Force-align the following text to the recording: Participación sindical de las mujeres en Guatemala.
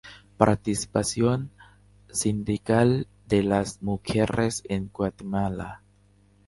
Participación 0.35 1.51
sindical 2.11 3.07
de 3.27 3.43
las 3.43 3.83
mujeres 3.83 4.63
en 4.67 4.89
Guatemala. 4.91 5.83